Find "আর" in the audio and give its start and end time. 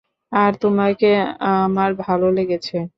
0.31-0.51